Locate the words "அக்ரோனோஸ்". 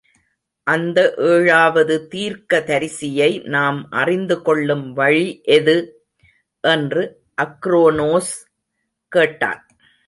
7.41-8.33